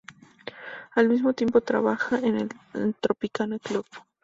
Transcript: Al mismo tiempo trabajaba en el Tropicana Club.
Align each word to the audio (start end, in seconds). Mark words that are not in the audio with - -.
Al 0.95 1.09
mismo 1.09 1.33
tiempo 1.33 1.61
trabajaba 1.61 2.25
en 2.25 2.49
el 2.73 2.95
Tropicana 2.95 3.59
Club. 3.59 3.85